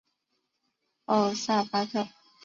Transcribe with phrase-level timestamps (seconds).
[1.05, 2.07] 欧森巴克。